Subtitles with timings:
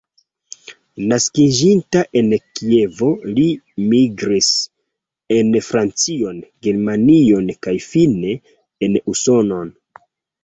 [1.09, 3.43] Naskiĝinta en Kievo, li
[3.91, 4.49] migris
[5.37, 6.39] en Francion,
[6.69, 8.33] Germanion kaj fine
[8.89, 9.71] en Usonon.